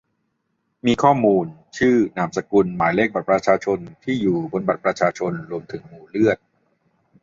[0.85, 1.45] มีข้อมูล
[1.77, 6.37] ชื่อ นามสกุล หมายเลขบัตรประชาชน ที่อยู่ บนบัตรประชาชน รวมถึงหมู่เลือด